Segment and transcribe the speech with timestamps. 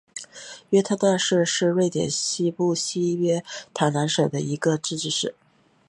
[0.71, 5.35] 约特讷市是瑞典西部西约塔兰省的一个自治市。